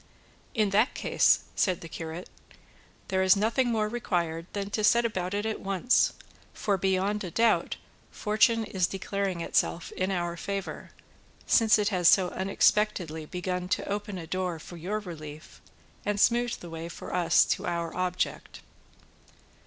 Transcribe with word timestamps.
"In 0.55 0.71
that 0.71 0.95
case," 0.95 1.41
said 1.55 1.81
the 1.81 1.87
curate, 1.87 2.27
"there 3.09 3.21
is 3.21 3.35
nothing 3.35 3.67
more 3.71 3.87
required 3.87 4.47
than 4.53 4.71
to 4.71 4.83
set 4.83 5.05
about 5.05 5.35
it 5.35 5.45
at 5.45 5.59
once, 5.59 6.13
for 6.55 6.75
beyond 6.75 7.23
a 7.23 7.29
doubt 7.29 7.75
fortune 8.09 8.63
is 8.63 8.87
declaring 8.87 9.41
itself 9.41 9.91
in 9.91 10.09
our 10.09 10.35
favour, 10.35 10.89
since 11.45 11.77
it 11.77 11.89
has 11.89 12.07
so 12.07 12.29
unexpectedly 12.29 13.27
begun 13.27 13.69
to 13.69 13.87
open 13.87 14.17
a 14.17 14.25
door 14.25 14.57
for 14.57 14.75
your 14.75 14.97
relief, 14.97 15.61
and 16.03 16.19
smoothed 16.19 16.61
the 16.61 16.71
way 16.71 16.89
for 16.89 17.13
us 17.13 17.45
to 17.45 17.67
our 17.67 17.95
object." 17.95 18.61